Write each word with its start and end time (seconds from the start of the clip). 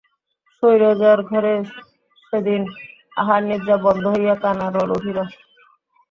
শৈলজার 0.63 1.19
ঘরে 1.25 1.53
সেদিন 2.23 2.61
আহারনিদ্রা 3.17 3.75
বন্ধ 3.85 4.03
হইয়া 4.13 4.35
কান্নার 4.43 4.71
রোল 4.75 4.89
উঠিল। 4.97 5.17